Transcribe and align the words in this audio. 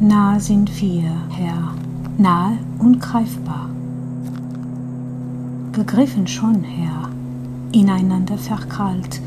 Nah 0.00 0.38
sind 0.38 0.80
wir, 0.80 1.10
Herr, 1.30 1.74
nahe 2.18 2.58
und 2.78 3.00
greifbar. 3.00 3.68
Begriffen 5.72 6.28
schon, 6.28 6.62
Herr, 6.62 7.08
ineinander 7.72 8.38
verkrallt, 8.38 9.20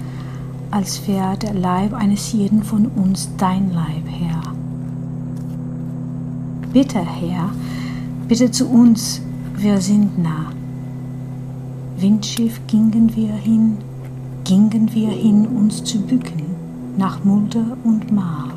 als 0.71 1.05
wäre 1.09 1.37
der 1.37 1.55
Leib 1.55 1.93
eines 1.93 2.31
jeden 2.31 2.63
von 2.63 2.85
uns 2.85 3.29
dein 3.37 3.73
Leib, 3.73 4.07
Herr. 4.07 4.41
Bitte, 6.71 6.99
Herr, 6.99 7.49
bitte 8.29 8.49
zu 8.49 8.69
uns, 8.69 9.21
wir 9.57 9.81
sind 9.81 10.17
nah. 10.23 10.53
Windschiff 11.97 12.61
gingen 12.67 13.13
wir 13.13 13.33
hin, 13.33 13.77
gingen 14.45 14.89
wir 14.93 15.09
hin, 15.09 15.47
uns 15.47 15.83
zu 15.83 15.99
bücken, 15.99 16.43
nach 16.97 17.25
Mulde 17.25 17.77
und 17.83 18.09
Mar. 18.13 18.50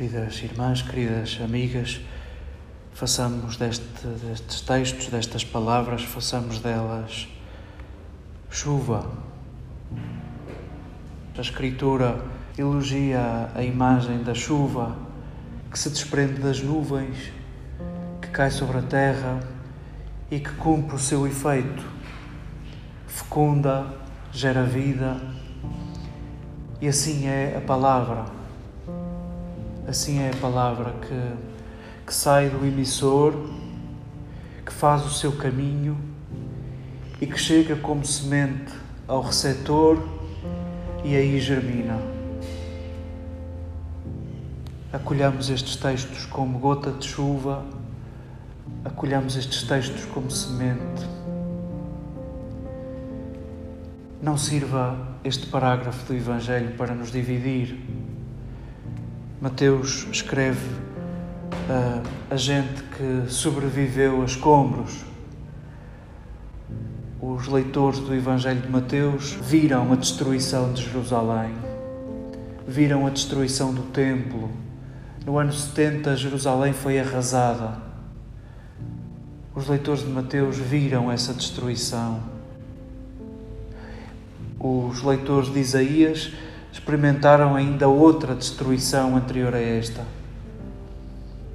Queridas 0.00 0.42
irmãs, 0.42 0.80
queridas 0.80 1.38
amigas, 1.44 2.00
façamos 2.94 3.58
deste, 3.58 3.84
destes 4.06 4.62
textos, 4.62 5.08
destas 5.08 5.44
palavras, 5.44 6.02
façamos 6.02 6.58
delas 6.58 7.28
chuva. 8.48 9.10
A 11.36 11.40
Escritura 11.42 12.18
elogia 12.56 13.50
a 13.54 13.62
imagem 13.62 14.22
da 14.22 14.32
chuva 14.32 14.96
que 15.70 15.78
se 15.78 15.90
desprende 15.90 16.40
das 16.40 16.62
nuvens, 16.62 17.30
que 18.22 18.28
cai 18.28 18.50
sobre 18.50 18.78
a 18.78 18.82
terra 18.82 19.38
e 20.30 20.40
que 20.40 20.54
cumpre 20.54 20.96
o 20.96 20.98
seu 20.98 21.26
efeito. 21.26 21.84
Fecunda, 23.06 23.86
gera 24.32 24.64
vida, 24.64 25.20
e 26.80 26.88
assim 26.88 27.26
é 27.26 27.54
a 27.58 27.60
palavra 27.60 28.39
Assim 29.90 30.20
é 30.20 30.30
a 30.30 30.36
palavra 30.36 30.94
que, 31.00 32.06
que 32.06 32.14
sai 32.14 32.48
do 32.48 32.64
emissor, 32.64 33.34
que 34.64 34.72
faz 34.72 35.04
o 35.04 35.10
seu 35.10 35.32
caminho 35.32 35.98
e 37.20 37.26
que 37.26 37.36
chega 37.36 37.74
como 37.74 38.06
semente 38.06 38.72
ao 39.08 39.20
receptor 39.20 39.98
e 41.02 41.16
aí 41.16 41.40
germina. 41.40 41.98
Acolhamos 44.92 45.50
estes 45.50 45.74
textos 45.74 46.24
como 46.24 46.60
gota 46.60 46.92
de 46.92 47.08
chuva, 47.08 47.64
acolhamos 48.84 49.34
estes 49.34 49.64
textos 49.64 50.04
como 50.04 50.30
semente. 50.30 51.04
Não 54.22 54.38
sirva 54.38 54.96
este 55.24 55.48
parágrafo 55.48 56.06
do 56.06 56.14
Evangelho 56.14 56.76
para 56.76 56.94
nos 56.94 57.10
dividir 57.10 58.09
Mateus 59.40 60.06
escreve 60.12 60.68
a 62.30 62.36
gente 62.36 62.82
que 62.82 63.32
sobreviveu 63.32 64.20
a 64.20 64.26
escombros. 64.26 65.02
Os 67.18 67.48
leitores 67.48 68.00
do 68.00 68.14
Evangelho 68.14 68.60
de 68.60 68.68
Mateus 68.68 69.32
viram 69.32 69.94
a 69.94 69.96
destruição 69.96 70.70
de 70.74 70.82
Jerusalém, 70.82 71.54
viram 72.68 73.06
a 73.06 73.10
destruição 73.10 73.72
do 73.72 73.84
templo. 73.84 74.50
No 75.24 75.38
ano 75.38 75.54
70, 75.54 76.16
Jerusalém 76.16 76.74
foi 76.74 77.00
arrasada. 77.00 77.80
Os 79.54 79.66
leitores 79.66 80.02
de 80.02 80.10
Mateus 80.10 80.58
viram 80.58 81.10
essa 81.10 81.32
destruição. 81.32 82.20
Os 84.58 85.02
leitores 85.02 85.50
de 85.50 85.60
Isaías 85.60 86.30
experimentaram 86.72 87.54
ainda 87.54 87.88
outra 87.88 88.34
destruição 88.34 89.16
anterior 89.16 89.54
a 89.54 89.60
esta. 89.60 90.04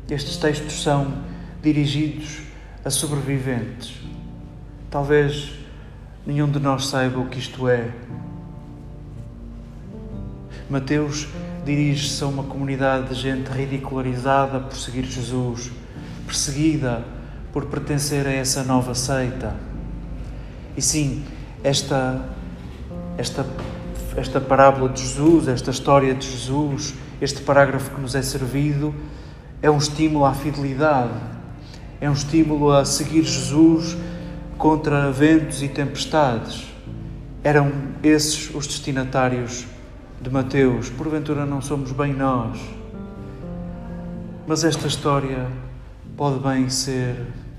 Estes 0.10 0.38
textos 0.38 0.84
são 0.84 1.14
dirigidos 1.62 2.42
a 2.84 2.90
sobreviventes. 2.90 4.00
Talvez 4.92 5.54
nenhum 6.26 6.50
de 6.50 6.60
nós 6.60 6.88
saiba 6.88 7.20
o 7.20 7.28
que 7.28 7.40
isto 7.40 7.68
é. 7.68 7.92
Mateus 10.70 11.28
dirige-se 11.64 12.24
a 12.24 12.28
uma 12.28 12.44
comunidade 12.44 13.10
de 13.10 13.16
gente 13.16 13.48
ridicularizada 13.50 14.60
por 14.60 14.76
seguir 14.76 15.06
Jesus, 15.06 15.72
perseguida 16.26 17.04
por 17.52 17.66
pertencer 17.66 18.28
a 18.28 18.32
essa 18.32 18.64
nova 18.64 18.94
seita. 18.94 19.56
E 20.76 20.82
sim, 20.82 21.24
esta, 21.64 22.24
esta 23.18 23.46
esta 24.16 24.40
parábola 24.40 24.90
de 24.90 25.02
Jesus, 25.02 25.48
esta 25.48 25.72
história 25.72 26.14
de 26.14 26.30
Jesus, 26.30 26.94
este 27.22 27.42
parágrafo 27.42 27.92
que 27.92 28.02
nos 28.02 28.16
é 28.16 28.22
servido, 28.22 28.96
é 29.62 29.70
um 29.70 29.78
estímulo 29.78 30.26
à 30.26 30.34
fidelidade, 30.34 31.14
é 32.00 32.10
um 32.10 32.14
estímulo 32.14 32.72
a 32.72 32.86
seguir 32.86 33.24
Jesus 33.24 33.98
contra 34.58 35.12
ventos 35.12 35.62
e 35.62 35.68
tempestades. 35.68 36.66
Eram 37.44 37.72
esses 38.02 38.54
os 38.56 38.66
destinatários 38.66 39.66
de 40.22 40.30
Mateus. 40.30 40.90
Porventura 40.90 41.46
não 41.46 41.62
somos 41.62 41.92
bem 41.92 42.14
nós. 42.14 42.60
Mas 44.48 44.64
esta 44.64 44.88
história 44.88 45.48
pode 46.16 46.40
bem 46.40 46.70
ser 46.70 47.16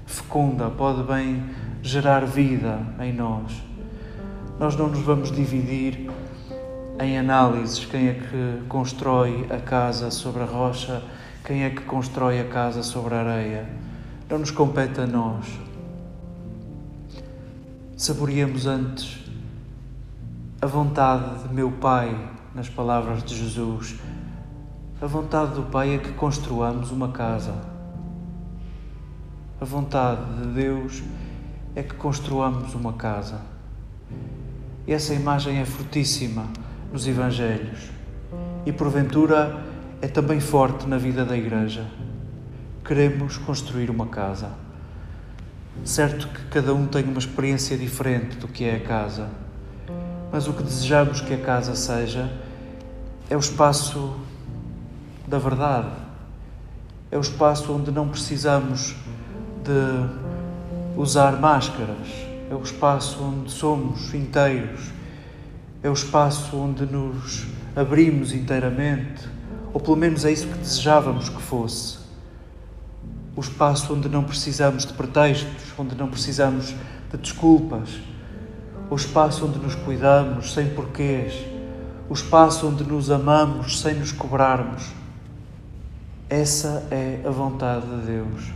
fecunda, 0.07 0.71
pode 0.71 1.03
bem 1.03 1.43
gerar 1.83 2.25
vida 2.25 2.81
em 3.01 3.13
nós. 3.13 3.53
Nós 4.59 4.77
não 4.77 4.89
nos 4.89 5.01
vamos 5.01 5.31
dividir 5.31 6.09
em 6.99 7.19
análises 7.19 7.85
quem 7.85 8.09
é 8.09 8.15
que 8.15 8.67
constrói 8.69 9.47
a 9.51 9.59
casa 9.59 10.11
sobre 10.11 10.43
a 10.43 10.47
rocha, 10.47 11.03
quem 11.45 11.65
é 11.65 11.71
que 11.71 11.83
constrói 11.83 12.41
a 12.41 12.49
casa 12.49 12.83
sobre 12.83 13.15
a 13.15 13.21
areia. 13.21 13.69
Não 14.29 14.39
nos 14.39 14.51
compete 14.51 15.01
a 15.01 15.07
nós. 15.07 15.47
Saboreemos 17.97 18.67
antes 18.67 19.25
a 20.61 20.67
vontade 20.67 21.47
de 21.47 21.55
meu 21.55 21.71
Pai, 21.71 22.17
nas 22.55 22.69
palavras 22.69 23.23
de 23.23 23.37
Jesus. 23.37 23.97
A 25.01 25.07
vontade 25.07 25.55
do 25.55 25.65
Pai 25.65 25.95
é 25.95 25.99
que 25.99 26.13
construamos 26.13 26.91
uma 26.91 27.09
casa. 27.09 27.55
A 29.61 29.65
vontade 29.65 30.23
de 30.41 30.47
Deus 30.49 31.03
é 31.75 31.83
que 31.83 31.95
construamos 31.95 32.75
uma 32.75 32.95
casa. 32.95 33.41
E 34.87 34.93
essa 34.93 35.13
imagem 35.13 35.59
é 35.59 35.65
fortíssima 35.65 36.47
nos 36.97 37.07
Evangelhos 37.07 37.91
e, 38.65 38.73
porventura, 38.73 39.63
é 40.01 40.09
também 40.09 40.41
forte 40.41 40.89
na 40.89 40.97
vida 40.97 41.27
da 41.27 41.37
Igreja. 41.37 41.85
Queremos 42.83 43.37
construir 43.37 43.91
uma 43.91 44.07
casa. 44.07 44.49
Certo 45.85 46.27
que 46.27 46.47
cada 46.47 46.73
um 46.73 46.87
tem 46.87 47.05
uma 47.05 47.19
experiência 47.19 47.77
diferente 47.77 48.39
do 48.39 48.49
que 48.49 48.65
é 48.65 48.77
a 48.77 48.81
casa, 48.81 49.29
mas 50.33 50.49
o 50.49 50.55
que 50.55 50.63
desejamos 50.63 51.21
que 51.21 51.35
a 51.35 51.37
casa 51.37 51.77
seja 51.77 52.33
é 53.29 53.37
o 53.37 53.41
espaço 53.41 54.17
da 55.29 55.39
verdade, 55.39 55.91
é 57.11 57.19
o 57.19 57.21
espaço 57.21 57.75
onde 57.75 57.91
não 57.91 58.09
precisamos 58.09 58.97
de 59.63 60.99
usar 60.99 61.33
máscaras, 61.33 62.09
é 62.51 62.55
o 62.55 62.63
espaço 62.63 63.23
onde 63.23 63.51
somos 63.51 64.15
inteiros 64.15 64.97
é 65.87 65.91
o 65.91 65.93
espaço 65.93 66.57
onde 66.57 66.85
nos 66.85 67.47
abrimos 67.77 68.33
inteiramente, 68.33 69.29
ou 69.73 69.81
pelo 69.81 69.95
menos 69.95 70.25
é 70.25 70.33
isso 70.33 70.49
que 70.49 70.59
desejávamos 70.59 71.29
que 71.29 71.41
fosse. 71.41 71.99
O 73.37 73.41
espaço 73.41 73.95
onde 73.95 74.09
não 74.09 74.25
precisamos 74.25 74.85
de 74.85 74.93
pretextos, 74.93 75.73
onde 75.79 75.95
não 75.95 76.09
precisamos 76.09 76.75
de 77.09 77.17
desculpas. 77.17 78.01
O 78.91 78.97
espaço 78.97 79.47
onde 79.47 79.61
nos 79.61 79.77
cuidamos 79.77 80.55
sem 80.55 80.71
porquês. 80.71 81.47
O 82.09 82.15
espaço 82.15 82.67
onde 82.67 82.83
nos 82.83 83.09
amamos 83.09 83.81
sem 83.81 83.95
nos 83.95 84.11
cobrarmos. 84.11 84.91
Essa 86.29 86.85
é 86.91 87.23
a 87.25 87.31
vontade 87.31 87.87
de 87.87 88.07
Deus. 88.07 88.51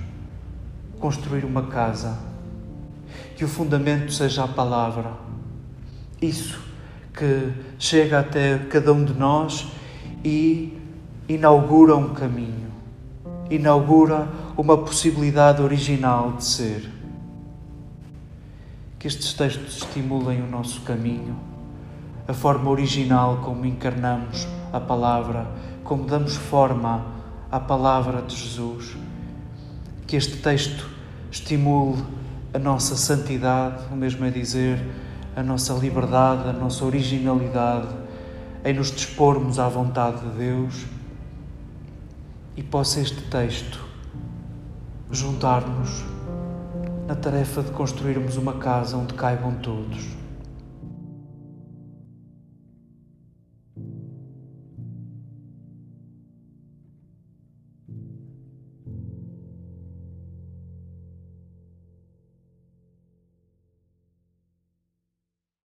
Construir 0.99 1.45
uma 1.45 1.69
casa. 1.69 2.19
Que 3.37 3.45
o 3.45 3.49
fundamento 3.49 4.13
seja 4.13 4.43
a 4.43 4.49
palavra. 4.49 5.13
Isso 6.21 6.70
que 7.15 7.53
chega 7.79 8.21
até 8.21 8.59
cada 8.71 8.93
um 8.93 9.05
de 9.05 9.15
nós 9.15 9.69
e 10.25 10.79
inaugura 11.29 11.97
um 11.97 12.15
caminho, 12.15 12.71
inaugura 13.51 14.29
uma 14.57 14.77
possibilidade 14.79 15.63
original 15.63 16.33
de 16.33 16.45
ser. 16.45 16.91
Que 18.99 19.07
estes 19.07 19.33
textos 19.33 19.79
estimulem 19.79 20.43
o 20.43 20.47
nosso 20.47 20.83
caminho, 20.83 21.37
a 22.29 22.35
forma 22.35 22.71
original 22.71 23.39
como 23.45 23.65
encarnamos 23.65 24.47
a 24.73 24.79
palavra, 24.79 25.47
como 25.83 26.05
damos 26.05 26.37
forma 26.37 27.05
à 27.51 27.59
palavra 27.59 28.23
de 28.23 28.37
Jesus. 28.37 28.97
Que 30.07 30.17
este 30.17 30.37
texto 30.37 30.89
estimule 31.31 32.03
a 32.53 32.59
nossa 32.59 32.97
santidade, 32.97 33.85
o 33.91 33.97
mesmo 33.97 34.25
é 34.25 34.31
dizer 34.31 34.79
a 35.35 35.43
nossa 35.43 35.73
liberdade, 35.75 36.49
a 36.49 36.53
nossa 36.53 36.85
originalidade, 36.85 37.89
em 38.65 38.75
nos 38.75 38.91
dispormos 38.91 39.59
à 39.59 39.69
vontade 39.69 40.21
de 40.21 40.37
Deus. 40.37 40.87
E 42.57 42.63
possa 42.63 43.01
este 43.01 43.23
texto 43.23 43.85
juntar-nos 45.11 46.05
na 47.07 47.15
tarefa 47.15 47.63
de 47.63 47.71
construirmos 47.71 48.37
uma 48.37 48.55
casa 48.55 48.97
onde 48.97 49.15
caibam 49.15 49.55
todos 49.57 50.20